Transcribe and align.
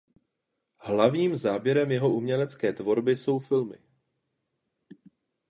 Hlavním 0.79 1.35
záběrem 1.35 1.91
jeho 1.91 2.09
umělecké 2.09 2.73
tvorby 2.73 3.17
jsou 3.17 3.39
filmy. 3.39 3.77